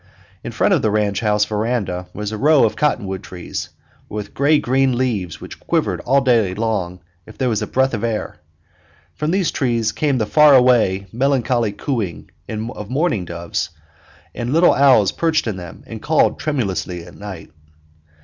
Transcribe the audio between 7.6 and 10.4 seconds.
a breath of air. From these trees came the